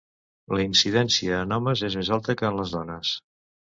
[0.59, 3.13] La incidència en homes és més alta que en les dones.